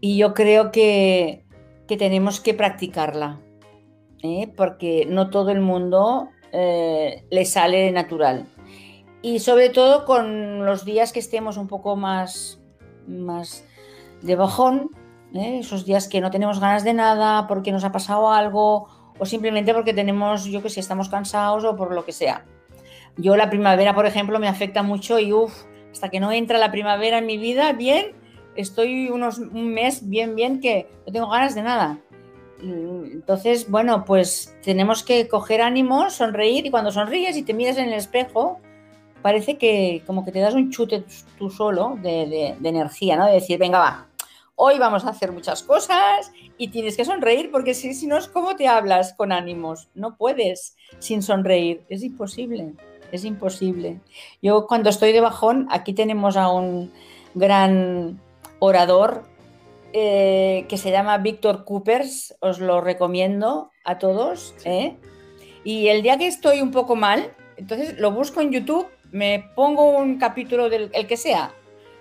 Y 0.00 0.16
yo 0.16 0.34
creo 0.34 0.70
que, 0.70 1.44
tenemos 1.88 2.38
que 2.38 2.54
practicarla, 2.54 3.40
¿eh? 4.22 4.52
porque 4.56 5.06
no 5.08 5.28
todo 5.28 5.50
el 5.50 5.60
mundo 5.60 6.28
eh, 6.52 7.24
le 7.30 7.44
sale 7.44 7.90
natural 7.90 8.46
y 9.22 9.38
sobre 9.40 9.68
todo 9.68 10.04
con 10.04 10.64
los 10.64 10.84
días 10.84 11.12
que 11.12 11.20
estemos 11.20 11.56
un 11.56 11.66
poco 11.66 11.96
más, 11.96 12.60
más 13.06 13.64
de 14.22 14.36
bajón, 14.36 14.90
¿eh? 15.34 15.58
esos 15.60 15.84
días 15.84 16.08
que 16.08 16.20
no 16.20 16.30
tenemos 16.30 16.60
ganas 16.60 16.84
de 16.84 16.94
nada 16.94 17.46
porque 17.46 17.72
nos 17.72 17.84
ha 17.84 17.92
pasado 17.92 18.30
algo 18.30 18.88
o 19.18 19.26
simplemente 19.26 19.74
porque 19.74 19.92
tenemos, 19.92 20.44
yo 20.44 20.62
que 20.62 20.70
sé, 20.70 20.80
estamos 20.80 21.08
cansados 21.08 21.64
o 21.64 21.76
por 21.76 21.94
lo 21.94 22.04
que 22.04 22.12
sea. 22.12 22.46
Yo 23.20 23.36
la 23.36 23.50
primavera, 23.50 23.94
por 23.94 24.06
ejemplo, 24.06 24.38
me 24.38 24.48
afecta 24.48 24.82
mucho 24.82 25.18
y 25.18 25.32
uff, 25.32 25.64
hasta 25.92 26.08
que 26.08 26.20
no 26.20 26.32
entra 26.32 26.58
la 26.58 26.70
primavera 26.70 27.18
en 27.18 27.26
mi 27.26 27.38
vida, 27.38 27.72
bien, 27.72 28.12
estoy 28.56 29.08
unos, 29.10 29.38
un 29.38 29.72
mes 29.72 30.08
bien, 30.08 30.34
bien 30.34 30.60
que 30.60 30.88
no 31.06 31.12
tengo 31.12 31.28
ganas 31.28 31.54
de 31.54 31.62
nada. 31.62 31.98
Entonces, 32.62 33.70
bueno, 33.70 34.04
pues 34.04 34.54
tenemos 34.62 35.02
que 35.02 35.28
coger 35.28 35.62
ánimo, 35.62 36.10
sonreír 36.10 36.66
y 36.66 36.70
cuando 36.70 36.92
sonríes 36.92 37.36
y 37.36 37.42
te 37.42 37.54
miras 37.54 37.78
en 37.78 37.88
el 37.88 37.94
espejo, 37.94 38.60
parece 39.22 39.56
que 39.56 40.02
como 40.06 40.24
que 40.24 40.32
te 40.32 40.40
das 40.40 40.54
un 40.54 40.70
chute 40.70 41.04
tú 41.38 41.50
solo 41.50 41.98
de 42.02 42.56
energía, 42.62 43.16
¿no? 43.16 43.26
De 43.26 43.32
decir, 43.32 43.58
venga, 43.58 43.78
va, 43.78 44.10
hoy 44.62 44.78
vamos 44.78 45.06
a 45.06 45.08
hacer 45.08 45.32
muchas 45.32 45.62
cosas 45.62 46.30
y 46.58 46.68
tienes 46.68 46.94
que 46.94 47.06
sonreír 47.06 47.50
porque 47.50 47.72
si, 47.72 47.94
si 47.94 48.06
no 48.06 48.18
es 48.18 48.28
como 48.28 48.56
te 48.56 48.68
hablas 48.68 49.14
con 49.14 49.32
ánimos. 49.32 49.88
No 49.94 50.18
puedes 50.18 50.76
sin 50.98 51.22
sonreír, 51.22 51.82
es 51.88 52.02
imposible, 52.02 52.74
es 53.12 53.24
imposible. 53.24 54.00
Yo 54.42 54.66
cuando 54.66 54.90
estoy 54.90 55.12
de 55.12 55.20
bajón, 55.20 55.66
aquí 55.70 55.92
tenemos 55.92 56.36
a 56.36 56.50
un 56.50 56.92
gran 57.34 58.20
orador 58.58 59.24
eh, 59.92 60.66
que 60.68 60.76
se 60.76 60.90
llama 60.90 61.18
Víctor 61.18 61.64
Coopers, 61.64 62.36
os 62.40 62.60
lo 62.60 62.80
recomiendo 62.80 63.70
a 63.84 63.98
todos. 63.98 64.54
¿eh? 64.64 64.96
Y 65.64 65.88
el 65.88 66.02
día 66.02 66.16
que 66.18 66.26
estoy 66.26 66.60
un 66.60 66.70
poco 66.70 66.94
mal, 66.94 67.32
entonces 67.56 67.98
lo 67.98 68.12
busco 68.12 68.40
en 68.40 68.52
YouTube, 68.52 68.86
me 69.10 69.50
pongo 69.56 69.90
un 69.90 70.18
capítulo 70.18 70.68
del 70.68 70.90
el 70.92 71.06
que 71.06 71.16
sea. 71.16 71.52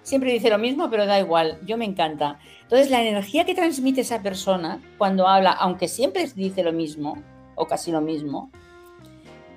Siempre 0.04 0.32
dice 0.32 0.50
lo 0.50 0.58
mismo, 0.58 0.90
pero 0.90 1.06
da 1.06 1.20
igual, 1.20 1.60
yo 1.66 1.78
me 1.78 1.86
encanta. 1.86 2.40
Entonces 2.62 2.90
la 2.90 3.02
energía 3.02 3.46
que 3.46 3.56
transmite 3.56 4.02
esa 4.02 4.22
persona 4.22 4.82
cuando 4.98 5.28
habla, 5.28 5.52
aunque 5.52 5.88
siempre 5.88 6.28
dice 6.36 6.64
lo 6.64 6.72
mismo, 6.72 7.22
o 7.56 7.66
casi 7.66 7.92
lo 7.92 8.02
mismo, 8.02 8.52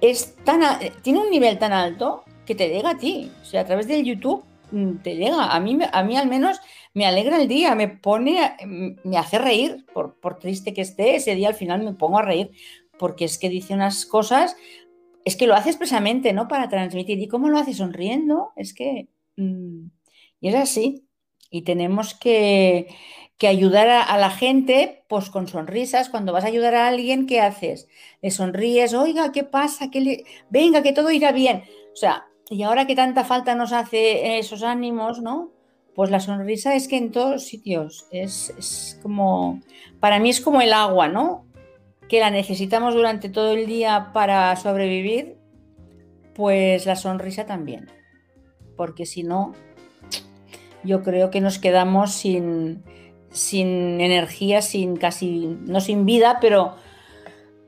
es 0.02 0.36
tan 0.44 0.62
a- 0.62 0.78
tiene 1.02 1.20
un 1.20 1.30
nivel 1.30 1.58
tan 1.58 1.72
alto 1.72 2.24
que 2.44 2.54
te 2.54 2.68
llega 2.68 2.90
a 2.90 2.98
ti. 2.98 3.30
O 3.40 3.44
sea, 3.46 3.62
a 3.62 3.64
través 3.64 3.88
del 3.88 4.04
YouTube 4.04 4.44
mm, 4.72 4.96
te 5.02 5.16
llega. 5.16 5.54
A 5.54 5.60
mí, 5.60 5.78
a 5.90 6.02
mí 6.02 6.16
al 6.16 6.28
menos 6.28 6.60
me 6.92 7.06
alegra 7.06 7.40
el 7.40 7.48
día, 7.48 7.74
me 7.74 7.88
pone, 7.88 8.56
mm, 8.66 9.08
me 9.08 9.16
hace 9.16 9.38
reír, 9.38 9.86
por, 9.94 10.20
por 10.20 10.38
triste 10.38 10.74
que 10.74 10.82
esté, 10.82 11.14
ese 11.16 11.34
día 11.36 11.48
al 11.48 11.54
final 11.54 11.82
me 11.82 11.94
pongo 11.94 12.18
a 12.18 12.22
reír, 12.22 12.50
porque 12.98 13.24
es 13.24 13.38
que 13.38 13.48
dice 13.48 13.74
unas 13.74 14.04
cosas, 14.04 14.56
es 15.24 15.36
que 15.36 15.46
lo 15.46 15.54
hace 15.54 15.70
expresamente, 15.70 16.32
¿no? 16.32 16.48
Para 16.48 16.68
transmitir. 16.68 17.18
¿Y 17.20 17.28
cómo 17.28 17.48
lo 17.48 17.58
hace? 17.58 17.72
Sonriendo. 17.74 18.50
Es 18.56 18.74
que... 18.74 19.08
mm, 19.36 19.86
y 20.40 20.48
es 20.48 20.54
así. 20.56 21.06
Y 21.50 21.62
tenemos 21.62 22.14
que, 22.14 22.88
que 23.38 23.48
ayudar 23.48 23.88
a, 23.88 24.16
la 24.18 24.30
gente, 24.30 25.04
pues 25.08 25.30
con 25.30 25.48
sonrisas. 25.48 26.08
Cuando 26.08 26.32
vas 26.32 26.44
a 26.44 26.48
ayudar 26.48 26.74
a 26.74 26.86
alguien, 26.86 27.26
¿qué 27.26 27.40
haces? 27.40 27.88
Le 28.20 28.30
sonríes, 28.30 28.94
oiga, 28.94 29.32
¿qué 29.32 29.44
pasa? 29.44 29.90
¿Qué 29.90 30.00
le... 30.00 30.24
Venga, 30.48 30.82
que 30.82 30.92
todo 30.92 31.10
irá 31.10 31.32
bien. 31.32 31.64
O 31.92 31.96
sea, 31.96 32.26
y 32.48 32.62
ahora 32.62 32.86
que 32.86 32.94
tanta 32.94 33.24
falta 33.24 33.54
nos 33.54 33.72
hace 33.72 34.38
esos 34.38 34.62
ánimos, 34.62 35.20
¿no? 35.20 35.50
Pues 35.94 36.10
la 36.10 36.20
sonrisa 36.20 36.74
es 36.74 36.88
que 36.88 36.96
en 36.96 37.10
todos 37.10 37.44
sitios 37.44 38.06
es 38.10 38.98
como, 39.02 39.60
para 40.00 40.18
mí 40.20 40.30
es 40.30 40.40
como 40.40 40.60
el 40.62 40.72
agua, 40.72 41.08
¿no? 41.08 41.46
Que 42.08 42.20
la 42.20 42.30
necesitamos 42.30 42.94
durante 42.94 43.28
todo 43.28 43.52
el 43.52 43.66
día 43.66 44.10
para 44.14 44.54
sobrevivir, 44.56 45.36
pues 46.34 46.86
la 46.86 46.96
sonrisa 46.96 47.44
también. 47.44 47.90
Porque 48.76 49.04
si 49.04 49.22
no, 49.22 49.52
yo 50.84 51.02
creo 51.02 51.30
que 51.30 51.40
nos 51.40 51.58
quedamos 51.58 52.12
sin, 52.12 52.82
sin 53.32 54.00
energía, 54.00 54.62
sin 54.62 54.96
casi, 54.96 55.58
no 55.66 55.80
sin 55.80 56.06
vida, 56.06 56.38
pero, 56.40 56.76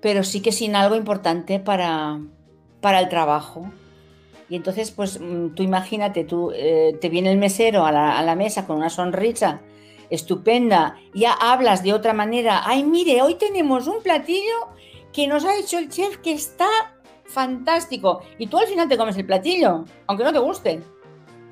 pero 0.00 0.22
sí 0.22 0.40
que 0.40 0.52
sin 0.52 0.76
algo 0.76 0.94
importante 0.94 1.58
para, 1.58 2.20
para 2.80 3.00
el 3.00 3.08
trabajo. 3.08 3.70
Y 4.48 4.56
entonces, 4.56 4.90
pues 4.90 5.18
mm, 5.20 5.54
tú 5.54 5.62
imagínate, 5.62 6.24
tú 6.24 6.52
eh, 6.54 6.96
te 7.00 7.08
viene 7.08 7.32
el 7.32 7.38
mesero 7.38 7.84
a 7.86 7.92
la, 7.92 8.34
mesa 8.36 8.66
con 8.66 8.76
una 8.76 8.90
sonrisa 8.90 9.62
estupenda, 10.10 10.96
ya 11.14 11.32
hablas 11.32 11.82
de 11.82 11.94
otra 11.94 12.12
manera, 12.12 12.62
ay, 12.64 12.84
mire, 12.84 13.22
hoy 13.22 13.36
tenemos 13.36 13.86
un 13.86 14.02
platillo 14.02 14.68
que 15.12 15.26
nos 15.26 15.44
ha 15.44 15.56
hecho 15.56 15.78
el 15.78 15.88
chef 15.88 16.18
que 16.18 16.32
está 16.32 16.68
fantástico. 17.24 18.20
Y 18.38 18.46
tú 18.46 18.58
al 18.58 18.66
final 18.66 18.88
te 18.88 18.98
comes 18.98 19.16
el 19.16 19.24
platillo, 19.24 19.84
aunque 20.06 20.24
no 20.24 20.32
te 20.32 20.38
guste. 20.38 20.82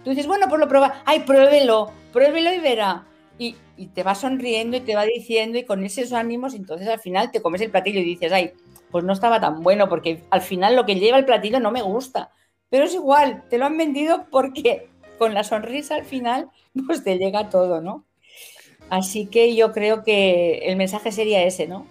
Tú 0.04 0.10
dices, 0.10 0.26
bueno, 0.26 0.46
pues 0.48 0.60
lo 0.60 0.68
prueba, 0.68 1.02
ay, 1.06 1.20
pruébelo, 1.20 1.90
pruébelo 2.12 2.52
y 2.52 2.58
verá. 2.58 3.06
Y, 3.42 3.56
y 3.76 3.86
te 3.88 4.04
va 4.04 4.14
sonriendo 4.14 4.76
y 4.76 4.80
te 4.82 4.94
va 4.94 5.04
diciendo 5.04 5.58
y 5.58 5.64
con 5.64 5.84
esos 5.84 6.12
ánimos, 6.12 6.54
entonces 6.54 6.86
al 6.86 7.00
final 7.00 7.32
te 7.32 7.42
comes 7.42 7.60
el 7.60 7.70
platillo 7.72 7.98
y 7.98 8.04
dices, 8.04 8.30
ay, 8.30 8.52
pues 8.92 9.02
no 9.04 9.12
estaba 9.12 9.40
tan 9.40 9.62
bueno 9.62 9.88
porque 9.88 10.22
al 10.30 10.42
final 10.42 10.76
lo 10.76 10.86
que 10.86 10.94
lleva 10.94 11.18
el 11.18 11.24
platillo 11.24 11.58
no 11.58 11.72
me 11.72 11.82
gusta. 11.82 12.30
Pero 12.70 12.84
es 12.84 12.94
igual, 12.94 13.42
te 13.50 13.58
lo 13.58 13.66
han 13.66 13.76
vendido 13.76 14.26
porque 14.30 14.88
con 15.18 15.34
la 15.34 15.42
sonrisa 15.42 15.96
al 15.96 16.04
final, 16.04 16.50
pues 16.86 17.02
te 17.02 17.18
llega 17.18 17.48
todo, 17.50 17.80
¿no? 17.80 18.06
Así 18.90 19.26
que 19.26 19.54
yo 19.56 19.72
creo 19.72 20.04
que 20.04 20.58
el 20.66 20.76
mensaje 20.76 21.10
sería 21.10 21.42
ese, 21.44 21.66
¿no? 21.66 21.86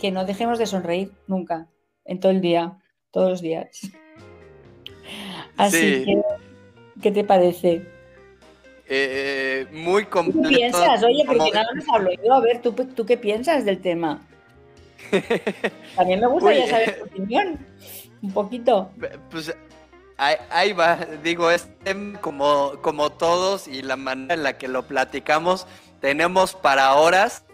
Que 0.00 0.10
no 0.12 0.24
dejemos 0.24 0.58
de 0.58 0.66
sonreír 0.66 1.10
nunca, 1.26 1.66
en 2.04 2.20
todo 2.20 2.30
el 2.30 2.40
día, 2.40 2.78
todos 3.10 3.30
los 3.30 3.40
días. 3.40 3.90
Así 5.56 5.78
Sí. 5.78 6.04
que, 6.04 6.22
¿qué 7.02 7.10
te 7.10 7.24
parece? 7.24 7.82
Eh, 8.94 9.66
muy 9.72 10.04
¿Tú 10.04 10.10
completo. 10.10 10.50
qué 10.50 10.54
piensas? 10.54 11.02
Oye, 11.02 11.24
porque 11.26 11.50
nada 11.50 11.66
más 11.74 11.84
hablo 11.94 12.10
yo. 12.22 12.34
A 12.34 12.40
ver, 12.40 12.60
¿tú, 12.60 12.72
¿tú 12.72 13.06
qué 13.06 13.16
piensas 13.16 13.64
del 13.64 13.80
tema? 13.80 14.20
También 15.96 16.20
me 16.20 16.26
Uy, 16.26 16.32
gustaría 16.34 16.68
saber 16.68 16.98
tu 16.98 17.04
opinión. 17.06 17.66
Un 18.20 18.32
poquito. 18.34 18.90
Pues 19.30 19.56
ahí, 20.18 20.36
ahí 20.50 20.72
va, 20.74 20.96
digo, 21.22 21.50
es 21.50 21.70
tema 21.84 22.20
como, 22.20 22.72
como 22.82 23.08
todos 23.10 23.66
y 23.66 23.80
la 23.80 23.96
manera 23.96 24.34
en 24.34 24.42
la 24.42 24.58
que 24.58 24.68
lo 24.68 24.86
platicamos, 24.86 25.66
tenemos 26.02 26.54
para 26.54 26.94
horas. 26.94 27.46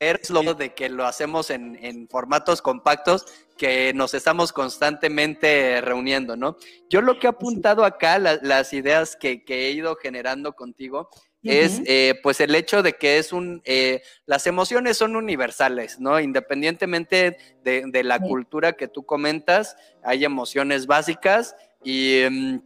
Es 0.00 0.28
lo 0.28 0.52
de 0.52 0.74
que 0.74 0.90
lo 0.90 1.06
hacemos 1.06 1.48
en, 1.48 1.78
en 1.82 2.08
formatos 2.08 2.60
compactos 2.60 3.24
que 3.56 3.92
nos 3.94 4.14
estamos 4.14 4.52
constantemente 4.52 5.80
reuniendo, 5.80 6.36
¿no? 6.36 6.56
Yo 6.88 7.00
lo 7.00 7.18
que 7.18 7.26
he 7.26 7.30
apuntado 7.30 7.84
acá, 7.84 8.18
la- 8.18 8.38
las 8.42 8.72
ideas 8.72 9.16
que, 9.16 9.44
que 9.44 9.66
he 9.66 9.70
ido 9.72 9.96
generando 9.96 10.52
contigo, 10.54 11.08
es 11.46 11.82
eh, 11.86 12.14
pues 12.22 12.40
el 12.40 12.54
hecho 12.54 12.82
de 12.82 12.94
que 12.94 13.18
es 13.18 13.32
un, 13.32 13.60
eh, 13.66 14.00
las 14.24 14.46
emociones 14.46 14.96
son 14.96 15.14
universales, 15.14 16.00
¿no? 16.00 16.18
Independientemente 16.18 17.36
de, 17.62 17.84
de 17.86 18.02
la 18.04 18.18
cultura 18.28 18.72
que 18.72 18.88
tú 18.88 19.04
comentas, 19.04 19.76
hay 20.02 20.24
emociones 20.24 20.86
básicas 20.86 21.54
y, 21.82 22.20
em, 22.20 22.62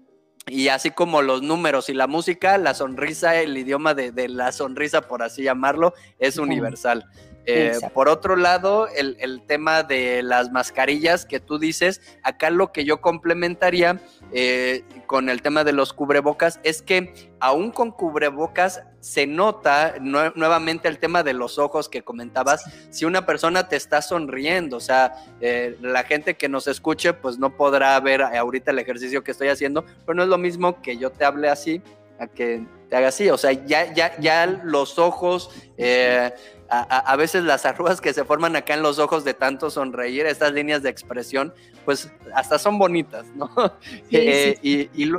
y 0.47 0.69
así 0.69 0.91
como 0.93 1.23
los 1.23 1.43
números 1.43 1.89
y 1.89 1.95
la 1.95 2.07
música, 2.07 2.57
la 2.57 2.73
sonrisa, 2.73 3.37
el 3.41 3.59
idioma 3.59 3.95
de, 3.95 4.13
de 4.13 4.29
la 4.29 4.53
sonrisa, 4.53 5.03
por 5.03 5.23
así 5.23 5.43
llamarlo, 5.43 5.93
es 6.21 6.39
universal. 6.39 7.05
Eh, 7.51 7.73
por 7.95 8.09
otro 8.09 8.37
lado, 8.37 8.89
el, 8.89 9.17
el 9.21 9.43
tema 9.47 9.83
de 9.83 10.23
las 10.23 10.51
mascarillas 10.53 11.25
que 11.25 11.41
tú 11.41 11.59
dices, 11.59 12.01
acá 12.23 12.51
lo 12.51 12.73
que 12.73 12.85
yo 12.85 13.01
complementaría 13.01 14.01
eh, 14.33 14.85
con 15.07 15.31
el 15.31 15.41
tema 15.41 15.65
de 15.65 15.73
los 15.73 15.93
cubrebocas 15.95 16.61
es 16.63 16.83
que 16.83 17.31
aún 17.41 17.71
con 17.71 17.91
cubrebocas 17.91 18.83
se 19.01 19.27
nota 19.27 19.97
nue- 19.97 20.33
nuevamente 20.35 20.89
el 20.89 20.99
tema 20.99 21.23
de 21.23 21.33
los 21.33 21.59
ojos 21.59 21.89
que 21.89 22.03
comentabas, 22.03 22.65
si 22.91 23.07
una 23.07 23.25
persona 23.25 23.69
te 23.69 23.77
está 23.77 24.03
sonriendo, 24.03 24.77
o 24.77 24.81
sea, 24.81 25.15
eh, 25.41 25.77
la 25.81 26.03
gente 26.05 26.35
que 26.37 26.49
nos 26.51 26.67
escuche 26.67 27.15
pues 27.15 27.39
no 27.39 27.57
podrá 27.57 27.99
ver 28.01 28.23
ahorita 28.23 28.73
el 28.73 28.79
ejercicio 28.81 29.25
que 29.25 29.31
estoy 29.31 29.49
haciendo, 29.49 29.85
pero 30.05 30.15
no 30.17 30.23
es 30.25 30.29
lo 30.29 30.37
mismo 30.37 30.83
que 30.83 30.99
yo 30.99 31.11
te 31.11 31.25
hable 31.25 31.49
así 31.49 31.81
a 32.19 32.27
que 32.27 32.67
te 32.91 32.97
haga 32.97 33.09
así, 33.09 33.31
o 33.31 33.39
sea, 33.39 33.53
ya, 33.53 33.93
ya, 33.95 34.19
ya 34.21 34.47
los 34.47 34.99
ojos... 34.99 35.51
eh, 35.79 36.33
a- 36.71 36.99
a 37.13 37.17
veces 37.17 37.45
las 37.45 37.65
arrugas 37.67 38.01
que 38.01 38.13
se 38.13 38.25
forman 38.25 38.57
acá 38.57 38.75
en 38.75 38.83
los 38.83 38.99
ojos 38.99 39.25
de 39.25 39.35
tanto 39.35 39.71
sonreír, 39.71 40.27
estas 40.27 40.53
líneas 40.53 40.83
de 40.83 40.91
expresión, 40.91 41.53
pues 41.85 42.11
hasta 42.35 42.59
son 42.59 42.79
bonitas, 42.79 43.27
¿no? 43.35 43.51
Sí, 43.83 43.93
Eh, 44.13 44.59
sí, 44.63 44.91
Y, 44.95 45.11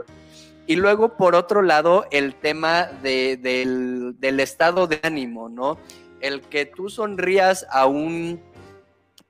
y 0.67 0.75
luego, 0.75 1.17
por 1.17 1.33
otro 1.35 1.61
lado, 1.63 2.05
el 2.11 2.35
tema 2.35 2.85
de- 3.01 3.37
del, 3.37 4.15
del 4.19 4.39
estado 4.39 4.85
de 4.87 4.99
ánimo, 5.03 5.49
¿no? 5.49 5.79
El 6.21 6.41
que 6.41 6.65
tú 6.67 6.89
sonrías 6.89 7.65
aún, 7.71 8.39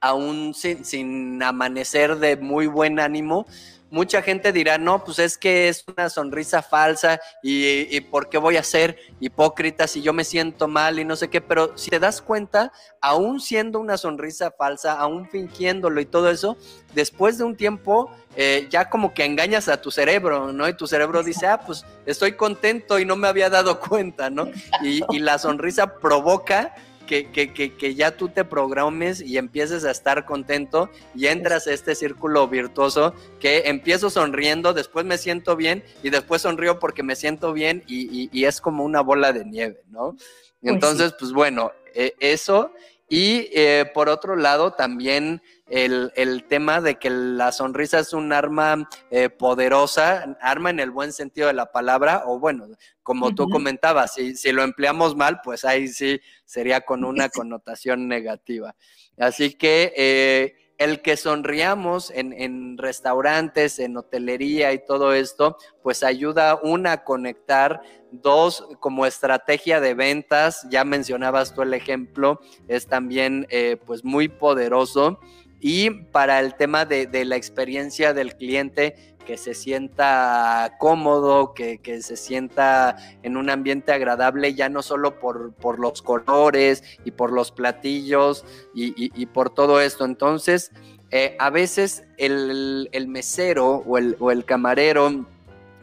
aún 0.02 0.54
sin, 0.54 0.84
sin 0.84 1.42
amanecer 1.44 2.18
de 2.18 2.36
muy 2.36 2.68
buen 2.68 3.00
ánimo, 3.00 3.46
mucha 3.92 4.22
gente 4.22 4.52
dirá, 4.52 4.78
no, 4.78 5.04
pues 5.04 5.20
es 5.20 5.38
que 5.38 5.70
es 5.70 5.84
una 5.88 6.10
sonrisa 6.10 6.62
falsa 6.62 7.20
y, 7.42 7.96
y 7.96 8.02
¿por 8.02 8.30
qué 8.30 8.38
voy 8.38 8.58
a 8.58 8.64
ser 8.64 8.98
hipócrita 9.20 9.88
si 9.88 10.02
yo 10.02 10.14
me 10.14 10.24
siento 10.24 10.68
mal 10.68 11.00
y 11.00 11.06
no 11.06 11.16
sé 11.16 11.30
qué? 11.30 11.42
Pero 11.42 11.78
si 11.78 11.90
te 11.90 12.00
das 12.00 12.22
cuenta, 12.22 12.72
aún 13.02 13.40
siendo 13.40 13.80
una 13.80 13.98
sonrisa 13.98 14.52
falsa, 14.52 14.94
aún 14.94 15.28
fingiéndolo 15.28 16.02
y 16.02 16.06
todo 16.06 16.30
eso, 16.30 16.58
después 16.94 17.38
de 17.38 17.44
un 17.44 17.56
tiempo 17.56 18.12
eh, 18.36 18.68
ya 18.70 18.90
como 18.90 19.14
que 19.14 19.26
engañas 19.26 19.68
a 19.68 19.82
tu 19.82 19.92
cerebro, 19.92 20.54
¿no? 20.54 20.70
Y 20.70 20.74
tu 20.74 20.88
cerebro 20.88 21.24
dice, 21.24 21.48
ah, 21.48 21.60
pues 21.60 21.84
estoy 22.06 22.34
contento 22.34 23.00
y 23.00 23.06
no 23.06 23.16
me 23.16 23.28
había 23.28 23.50
dado 23.50 23.80
cuenta, 23.80 24.30
¿no? 24.30 24.48
Y, 24.84 25.02
y 25.10 25.20
la 25.20 25.40
sonrisa 25.40 25.96
provoca 25.96 26.76
que, 27.10 27.32
que, 27.32 27.52
que, 27.52 27.74
que 27.74 27.96
ya 27.96 28.16
tú 28.16 28.30
te 28.30 28.46
programes 28.46 29.20
y 29.20 29.40
empieces 29.40 29.84
a 29.84 29.90
estar 29.90 30.26
contento 30.28 30.92
y 31.16 31.26
entras 31.26 31.66
a 31.66 31.74
este 31.74 31.96
círculo 31.96 32.48
virtuoso 32.48 33.16
que 33.40 33.64
empiezo 33.66 34.12
sonriendo, 34.12 34.74
después 34.74 35.08
me 35.08 35.18
siento 35.18 35.56
bien 35.56 35.84
y 36.04 36.12
después 36.12 36.44
sonrío 36.44 36.78
porque 36.78 37.02
me 37.02 37.16
siento 37.16 37.52
bien 37.52 37.84
y, 37.88 38.02
y- 38.16 38.30
y 38.32 38.46
es 38.46 38.62
como 38.62 38.84
una 38.86 39.02
bola 39.02 39.34
de 39.34 39.44
nieve, 39.44 39.82
¿no? 39.90 40.16
Entonces, 40.62 41.14
pues 41.18 41.32
bueno, 41.34 41.72
eh, 41.96 42.14
eso 42.20 42.72
Y 43.10 43.50
eh, 43.54 43.90
por 43.94 44.08
otro 44.08 44.36
lado, 44.36 44.74
también 44.74 45.42
el, 45.68 46.46
tema 46.48 46.80
de 46.80 47.00
que 47.00 47.10
la 47.10 47.52
sonrisa 47.52 48.00
es 48.00 48.14
un 48.14 48.32
arma 48.32 48.88
eh, 49.10 49.30
poderosa, 49.30 50.38
arma 50.42 50.70
en 50.70 50.80
el 50.80 50.92
buen 50.92 51.12
sentido 51.12 51.48
de 51.48 51.54
la 51.54 51.72
palabra, 51.72 52.24
o 52.28 52.40
bueno, 52.40 52.68
como 53.02 53.34
tú 53.34 53.50
comentabas, 53.50 54.14
si, 54.14 54.36
si, 54.36 54.52
lo 54.52 54.62
empleamos 54.62 55.16
mal, 55.16 55.42
pues 55.44 55.66
ahí 55.66 55.88
sí 55.88 56.22
sería 56.46 56.82
con 56.82 57.04
una 57.04 57.30
connotación 57.30 58.08
negativa. 58.08 58.76
Así 59.18 59.56
que 59.56 59.94
eh, 59.98 60.69
el 60.80 61.02
que 61.02 61.18
sonriamos 61.18 62.10
en, 62.10 62.78
restaurantes, 62.78 63.80
en 63.80 63.98
hotelería 63.98 64.72
y 64.72 64.84
todo 64.84 65.14
esto, 65.14 65.58
pues 65.84 66.04
ayuda 66.04 66.58
una 66.64 66.94
a 66.94 67.04
conectar, 67.04 67.82
dos 68.12 68.66
como 68.80 69.06
estrategia 69.06 69.82
de 69.82 69.94
ventas, 69.94 70.66
ya 70.72 70.86
mencionabas 70.86 71.54
tú 71.54 71.62
el 71.62 71.74
ejemplo, 71.74 72.40
es 72.70 72.88
también 72.88 73.46
eh, 73.50 73.78
pues 73.86 74.04
muy 74.06 74.30
poderoso. 74.30 75.20
Y 75.60 75.90
para 75.90 76.40
el 76.40 76.56
tema 76.56 76.86
de, 76.86 77.26
la 77.26 77.36
experiencia 77.36 78.14
del 78.14 78.36
cliente, 78.38 79.18
que 79.30 79.38
se 79.38 79.54
sienta 79.54 80.76
cómodo, 80.80 81.54
que, 81.54 81.80
se 82.02 82.18
sienta 82.18 82.98
en 83.22 83.38
un 83.38 83.52
ambiente 83.52 83.92
agradable, 83.92 84.56
ya 84.56 84.70
no 84.70 84.82
solo 84.82 85.20
por, 85.20 85.80
los 85.80 86.02
colores 86.02 86.84
y 87.06 87.12
por 87.12 87.32
los 87.32 87.52
platillos 87.52 88.44
y, 88.74 89.26
por 89.28 89.52
todo 89.52 89.82
esto. 89.82 90.04
Entonces, 90.04 90.72
eh, 91.12 91.36
a 91.38 91.52
veces 91.52 92.06
el, 92.18 92.90
mesero 93.08 93.84
o 93.86 94.00
el, 94.00 94.18
o 94.20 94.32
el 94.32 94.46
camarero 94.46 95.28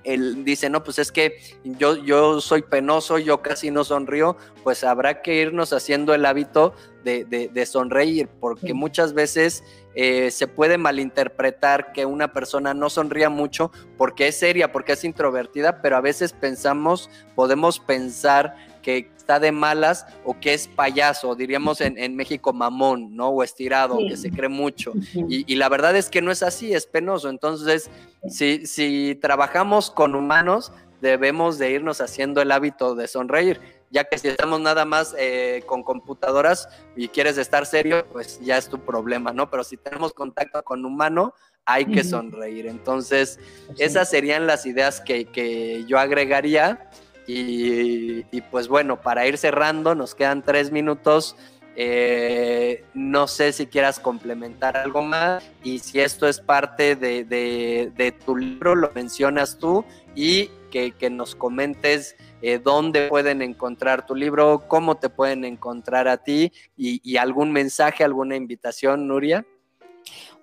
él 0.07 0.45
dice, 0.45 0.71
no, 0.71 0.85
pues 0.85 0.99
es 0.99 1.11
que 1.11 1.39
yo, 1.65 1.97
yo 1.97 2.41
soy 2.41 2.63
penoso, 2.63 3.19
yo 3.19 3.43
casi 3.43 3.71
no 3.71 3.85
sonrío, 3.85 4.37
pues 4.63 4.85
habrá 4.85 5.21
que 5.21 5.35
irnos 5.35 5.73
haciendo 5.73 6.15
el 6.15 6.25
hábito 6.25 6.75
de, 7.05 7.67
sonreír, 7.67 8.29
porque 8.41 8.75
muchas 8.75 9.13
veces 9.13 9.63
eh, 9.95 10.31
se 10.31 10.49
puede 10.49 10.77
malinterpretar 10.77 11.93
que 11.93 12.05
una 12.05 12.33
persona 12.33 12.75
no 12.75 12.91
sonría 12.91 13.31
mucho 13.31 13.71
porque 13.97 14.29
es 14.29 14.39
seria, 14.39 14.73
porque 14.73 14.93
es 14.93 15.05
introvertida, 15.05 15.83
pero 15.83 15.97
a 15.97 16.01
veces 16.01 16.33
pensamos, 16.33 17.09
podemos 17.35 17.79
pensar 17.79 18.57
que 18.87 19.11
está 19.17 19.41
de 19.41 19.51
malas 19.51 20.07
o 20.25 20.39
que 20.39 20.55
es 20.55 20.69
payaso, 20.69 21.35
diríamos 21.35 21.81
en, 21.81 22.15
México 22.15 22.53
mamón, 22.53 23.17
¿no? 23.17 23.31
O 23.31 23.43
estirado, 23.43 23.99
que 23.99 24.17
se 24.17 24.31
cree 24.31 24.49
mucho. 24.49 24.93
Y, 25.29 25.57
la 25.57 25.69
verdad 25.69 25.97
es 25.97 26.09
que 26.09 26.23
no 26.23 26.31
es 26.31 26.45
así, 26.45 26.73
es 26.73 26.87
penoso. 26.87 27.29
Entonces, 27.29 27.91
si, 28.29 28.65
si 28.65 29.19
trabajamos 29.21 29.91
con 29.91 30.15
humanos, 30.15 30.71
debemos 31.01 31.59
de 31.59 31.73
irnos 31.73 32.01
haciendo 32.01 32.41
el 32.41 32.53
hábito 32.53 32.95
de 32.95 33.09
sonreír 33.09 33.61
ya 33.91 34.05
que 34.05 34.19
si 34.19 34.29
estamos 34.29 34.61
nada 34.61 34.85
más 34.85 35.15
eh, 35.19 35.63
con 35.65 35.83
computadoras 35.83 36.69
y 36.97 37.09
quieres 37.09 37.39
estar 37.39 37.67
serio, 37.67 38.05
pues 38.13 38.41
ya 38.41 38.59
es 38.59 38.69
tu 38.69 38.81
problema, 38.81 39.33
¿no? 39.33 39.49
Pero 39.49 39.63
si 39.63 39.77
tenemos 39.77 40.13
contacto 40.13 40.63
con 40.65 40.85
humano, 40.85 41.35
hay 41.67 41.85
que 41.85 42.05
sonreír. 42.05 42.67
Entonces, 42.67 43.39
esas 43.77 44.09
serían 44.09 44.47
las 44.47 44.67
ideas 44.67 45.01
que, 45.01 45.85
yo 45.87 45.99
agregaría. 45.99 46.89
Y, 47.27 48.23
pues 48.51 48.69
bueno, 48.69 49.01
para 49.01 49.27
ir 49.27 49.39
cerrando, 49.39 49.95
nos 49.95 50.15
quedan 50.15 50.43
tres 50.43 50.71
minutos. 50.71 51.37
Eh, 51.79 52.85
no 52.95 53.27
sé 53.27 53.53
si 53.53 53.67
quieras 53.67 54.01
complementar 54.01 54.79
algo 54.79 55.03
más 55.03 55.45
y 55.63 55.81
si 55.81 56.01
esto 56.01 56.27
es 56.27 56.41
parte 56.41 56.97
de, 56.97 58.15
tu 58.25 58.35
libro, 58.35 58.75
lo 58.75 58.91
mencionas 58.95 59.59
tú 59.59 59.85
y 60.15 60.49
que, 60.71 61.11
nos 61.11 61.35
comentes 61.35 62.17
eh, 62.41 62.59
dónde 62.63 63.09
pueden 63.09 63.43
encontrar 63.43 64.07
tu 64.07 64.15
libro, 64.15 64.65
cómo 64.69 64.97
te 64.97 65.11
pueden 65.11 65.45
encontrar 65.45 66.09
a 66.09 66.19
ti 66.19 66.53
y 66.77 67.17
algún 67.19 67.53
mensaje, 67.53 68.05
alguna 68.05 68.37
invitación, 68.37 69.07
Nuria. 69.07 69.45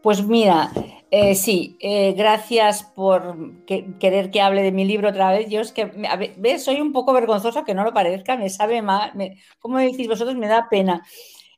Pues 0.04 0.22
mira, 0.28 0.70
eh, 1.12 1.34
sí, 1.34 1.78
eh, 1.80 2.12
gracias 2.12 2.84
por 2.84 3.64
querer 3.66 4.32
que 4.32 4.42
hable 4.42 4.62
de 4.62 4.74
mi 4.74 4.84
libro 4.84 5.08
otra 5.08 5.32
vez. 5.32 5.50
Yo 5.50 5.62
es 5.62 5.72
que, 5.72 5.86
¿ves? 6.36 6.62
Soy 6.66 6.82
un 6.82 6.92
poco 6.92 7.14
vergonzosa, 7.14 7.64
que 7.64 7.74
no 7.74 7.86
lo 7.86 7.94
parezca, 7.94 8.36
me 8.36 8.50
sabe 8.50 8.82
mal, 8.82 9.14
como 9.60 9.78
decís 9.78 10.10
vosotros, 10.10 10.36
me 10.36 10.50
da 10.50 10.68
pena. 10.70 11.06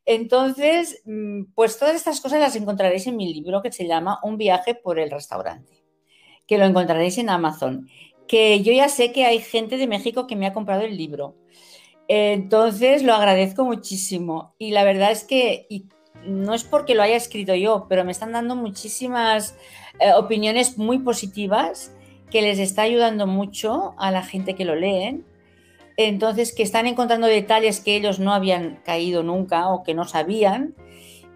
Entonces, 0.05 1.01
mm, 1.05 1.45
pues 1.55 1.79
todas 1.79 1.95
estas 1.95 2.21
cosas 2.21 2.39
las 2.39 2.55
encontraréis 2.55 3.07
en 3.07 3.17
mi 3.17 3.33
libro 3.33 3.63
que 3.63 3.71
se 3.71 3.87
llama 3.87 4.19
Un 4.21 4.37
viaje 4.37 4.75
por 4.75 4.99
el 4.99 5.09
restaurante, 5.09 5.83
que 6.47 6.59
lo 6.59 6.65
encontraréis 6.65 7.17
en 7.17 7.31
Amazon, 7.31 7.89
que 8.27 8.61
yo 8.61 8.73
ya 8.73 8.89
sé 8.89 9.11
que 9.11 9.25
hay 9.25 9.39
gente 9.39 9.77
de 9.77 9.87
México 9.87 10.27
que 10.27 10.35
me 10.35 10.45
ha 10.45 10.53
comprado 10.53 10.83
el 10.83 10.97
libro. 10.97 11.35
Entonces, 12.07 13.03
lo 13.03 13.13
agradezco 13.15 13.65
muchísimo. 13.65 14.55
Y 14.59 14.71
la 14.71 14.83
verdad 14.83 15.11
es 15.11 15.23
que, 15.23 15.67
no 16.25 16.53
es 16.53 16.63
porque 16.63 16.95
lo 16.95 17.03
haya 17.03 17.15
escrito 17.15 17.55
yo, 17.55 17.85
pero 17.87 18.03
me 18.03 18.11
están 18.11 18.31
dando 18.31 18.55
muchísimas 18.55 19.55
eh, 19.99 20.13
opiniones 20.13 20.77
muy 20.77 20.99
positivas 20.99 21.93
que 22.29 22.41
les 22.41 22.59
está 22.59 22.83
ayudando 22.83 23.27
mucho 23.27 23.93
a 23.97 24.11
la 24.11 24.23
gente 24.23 24.55
que 24.55 24.65
lo 24.65 24.75
leen. 24.75 25.25
Entonces, 25.97 26.53
que 26.53 26.63
están 26.63 26.87
encontrando 26.87 27.27
detalles 27.27 27.79
que 27.79 27.95
ellos 27.95 28.19
no 28.19 28.33
habían 28.33 28.79
caído 28.83 29.23
nunca 29.23 29.69
o 29.69 29.83
que 29.83 29.93
no 29.93 30.05
sabían, 30.05 30.75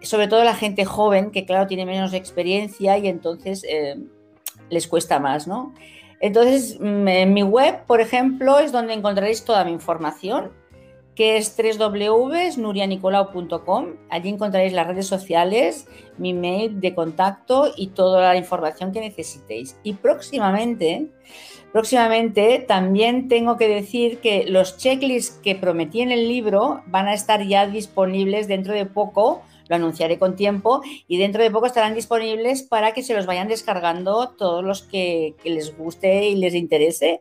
sobre 0.02 0.28
todo 0.28 0.44
la 0.44 0.54
gente 0.54 0.84
joven, 0.84 1.30
que 1.30 1.46
claro, 1.46 1.66
tiene 1.66 1.86
menos 1.86 2.12
experiencia 2.12 2.98
y 2.98 3.08
entonces 3.08 3.64
eh, 3.68 3.96
les 4.68 4.86
cuesta 4.86 5.18
más, 5.18 5.46
¿no? 5.46 5.74
Entonces, 6.20 6.78
en 6.80 7.32
mi 7.32 7.42
web, 7.42 7.86
por 7.86 8.02
ejemplo, 8.02 8.58
es 8.58 8.72
donde 8.72 8.92
encontraréis 8.92 9.44
toda 9.44 9.64
mi 9.64 9.72
información 9.72 10.52
que 11.20 11.36
es 11.36 11.54
www.nurianicolau.com. 11.54 13.86
Allí 14.08 14.30
encontraréis 14.30 14.72
las 14.72 14.86
redes 14.86 15.06
sociales, 15.06 15.86
mi 16.16 16.32
mail 16.32 16.80
de 16.80 16.94
contacto 16.94 17.70
y 17.76 17.88
toda 17.88 18.32
la 18.32 18.38
información 18.38 18.90
que 18.90 19.00
necesitéis. 19.00 19.76
Y 19.82 19.92
próximamente, 19.92 21.08
próximamente 21.74 22.64
también 22.66 23.28
tengo 23.28 23.58
que 23.58 23.68
decir 23.68 24.20
que 24.20 24.46
los 24.46 24.78
checklists 24.78 25.38
que 25.42 25.56
prometí 25.56 26.00
en 26.00 26.10
el 26.10 26.26
libro 26.26 26.80
van 26.86 27.06
a 27.06 27.12
estar 27.12 27.46
ya 27.46 27.66
disponibles 27.66 28.48
dentro 28.48 28.72
de 28.72 28.86
poco. 28.86 29.42
Lo 29.68 29.76
anunciaré 29.76 30.18
con 30.18 30.36
tiempo 30.36 30.80
y 31.06 31.18
dentro 31.18 31.42
de 31.42 31.50
poco 31.50 31.66
estarán 31.66 31.94
disponibles 31.94 32.62
para 32.62 32.94
que 32.94 33.02
se 33.02 33.12
los 33.12 33.26
vayan 33.26 33.46
descargando 33.46 34.30
todos 34.38 34.64
los 34.64 34.80
que, 34.80 35.34
les 35.44 35.76
guste 35.76 36.30
y 36.30 36.36
les 36.36 36.54
interese 36.54 37.20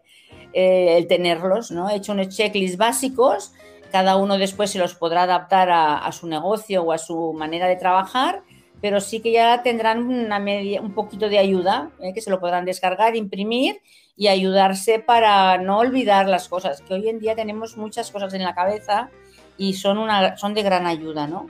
eh, 0.54 0.96
el 0.96 1.08
tenerlos. 1.08 1.70
¿no? 1.70 1.90
He 1.90 1.98
hecho 1.98 2.14
unos 2.14 2.30
checklists 2.30 2.78
básicos 2.78 3.52
cada 3.92 4.18
uno 4.18 4.38
después 4.38 4.72
se 4.72 4.80
los 4.80 4.96
podrá 4.96 5.24
adaptar 5.24 5.70
a, 5.72 6.12
su 6.12 6.28
negocio 6.28 6.84
o 6.84 6.92
a 6.92 6.98
su 6.98 7.34
manera 7.34 7.68
de 7.68 7.76
trabajar, 7.76 8.44
pero 8.82 9.02
sí 9.02 9.20
que 9.20 9.32
ya 9.32 9.62
tendrán 9.64 10.00
una 10.04 10.40
media, 10.40 10.82
un 10.82 10.94
poquito 10.94 11.30
de 11.30 11.40
ayuda, 11.40 11.92
¿eh? 12.02 12.14
que 12.14 12.22
se 12.22 12.30
lo 12.30 12.40
podrán 12.40 12.66
descargar, 12.66 13.16
imprimir 13.16 13.82
y 14.16 14.28
ayudarse 14.28 15.00
para 15.00 15.58
no 15.58 15.80
olvidar 15.80 16.28
las 16.28 16.48
cosas, 16.48 16.82
que 16.82 16.94
hoy 16.94 17.10
en 17.10 17.20
día 17.20 17.36
tenemos 17.36 17.78
muchas 17.78 18.12
cosas 18.12 18.34
en 18.34 18.44
la 18.44 18.54
cabeza 18.54 19.10
y 19.58 19.74
son, 19.74 19.98
una, 19.98 20.38
son 20.38 20.54
de 20.54 20.64
gran 20.64 20.88
ayuda, 20.88 21.28
¿no? 21.28 21.48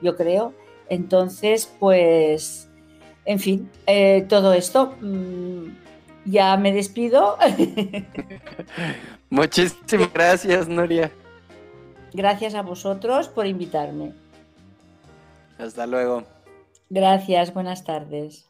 Yo 0.00 0.16
creo. 0.16 0.54
Entonces, 0.88 1.72
pues, 1.78 2.68
en 3.24 3.38
fin, 3.38 3.70
eh, 3.86 4.26
todo 4.28 4.52
esto, 4.54 4.94
mm, 5.00 5.66
ya 6.24 6.56
me 6.56 6.72
despido. 6.72 7.36
Muchísimas 9.30 10.12
gracias, 10.12 10.68
Nuria. 10.68 11.10
Gracias 12.12 12.54
a 12.54 12.62
vosotros 12.62 13.28
por 13.28 13.46
invitarme. 13.46 14.12
Hasta 15.58 15.86
luego. 15.86 16.24
Gracias, 16.88 17.54
buenas 17.54 17.84
tardes. 17.84 18.49